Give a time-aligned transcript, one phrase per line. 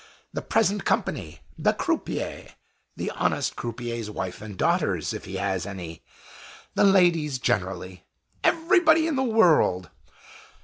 [0.33, 1.41] the present company!
[1.59, 2.55] the croupier!
[2.95, 6.01] the honest croupier's wife and daughters if he has any!
[6.73, 8.03] the Ladies generally!
[8.43, 9.91] everybody in the world!"